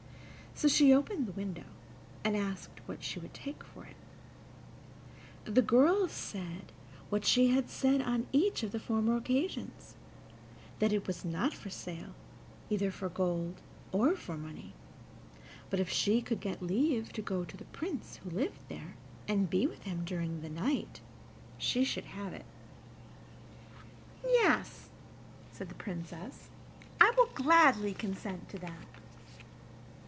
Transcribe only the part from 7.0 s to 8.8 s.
what she had said on each of the